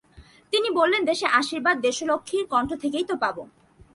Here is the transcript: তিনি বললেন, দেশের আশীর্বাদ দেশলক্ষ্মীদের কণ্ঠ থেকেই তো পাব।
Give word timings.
তিনি 0.53 0.69
বললেন, 0.69 1.01
দেশের 1.05 1.29
আশীর্বাদ 1.33 1.75
দেশলক্ষ্মীদের 1.81 2.49
কণ্ঠ 2.49 2.69
থেকেই 2.81 3.05
তো 3.09 3.15
পাব। 3.15 3.37